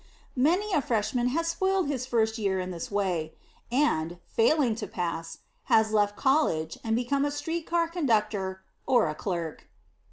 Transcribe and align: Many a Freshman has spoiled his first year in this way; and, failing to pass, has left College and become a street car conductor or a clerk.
Many 0.35 0.73
a 0.73 0.81
Freshman 0.81 1.27
has 1.27 1.45
spoiled 1.49 1.87
his 1.87 2.07
first 2.07 2.39
year 2.39 2.59
in 2.59 2.71
this 2.71 2.89
way; 2.89 3.35
and, 3.71 4.17
failing 4.25 4.73
to 4.77 4.87
pass, 4.87 5.41
has 5.65 5.93
left 5.93 6.15
College 6.17 6.79
and 6.83 6.95
become 6.95 7.23
a 7.23 7.29
street 7.29 7.67
car 7.67 7.87
conductor 7.87 8.63
or 8.87 9.09
a 9.09 9.13
clerk. 9.13 9.67